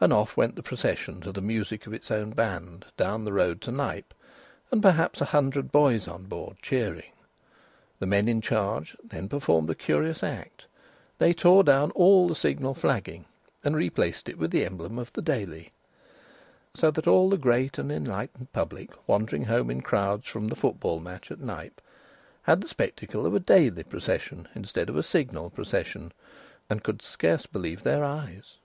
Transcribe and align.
And 0.00 0.12
off 0.12 0.36
went 0.36 0.54
the 0.54 0.62
procession 0.62 1.20
to 1.22 1.32
the 1.32 1.40
music 1.40 1.88
of 1.88 1.92
its 1.92 2.12
own 2.12 2.30
band 2.30 2.84
down 2.96 3.24
the 3.24 3.32
road 3.32 3.60
to 3.62 3.72
Knype, 3.72 4.14
and 4.70 4.80
perhaps 4.80 5.20
a 5.20 5.24
hundred 5.24 5.72
boys 5.72 6.06
on 6.06 6.26
board, 6.26 6.58
cheering. 6.62 7.10
The 7.98 8.06
men 8.06 8.28
in 8.28 8.40
charge 8.40 8.96
then 9.02 9.28
performed 9.28 9.68
a 9.68 9.74
curious 9.74 10.22
act: 10.22 10.66
they 11.18 11.32
tore 11.34 11.64
down 11.64 11.90
all 11.96 12.28
the 12.28 12.36
Signal 12.36 12.74
flagging, 12.74 13.24
and 13.64 13.74
replaced 13.74 14.28
it 14.28 14.38
with 14.38 14.52
the 14.52 14.64
emblem 14.64 15.00
of 15.00 15.12
the 15.14 15.20
Daily. 15.20 15.72
So 16.76 16.92
that 16.92 17.08
all 17.08 17.28
the 17.28 17.36
great 17.36 17.76
and 17.76 17.90
enlightened 17.90 18.52
public 18.52 18.90
wandering 19.08 19.46
home 19.46 19.68
in 19.68 19.80
crowds 19.80 20.28
from 20.28 20.46
the 20.46 20.54
football 20.54 21.00
match 21.00 21.32
at 21.32 21.40
Knype, 21.40 21.80
had 22.44 22.60
the 22.60 22.68
spectacle 22.68 23.26
of 23.26 23.34
a 23.34 23.40
Daily 23.40 23.82
procession 23.82 24.46
instead 24.54 24.88
of 24.88 24.96
a 24.96 25.02
Signal 25.02 25.50
procession, 25.50 26.12
and 26.70 26.84
could 26.84 27.02
scarce 27.02 27.46
believe 27.46 27.82
their 27.82 28.04
eyes. 28.04 28.58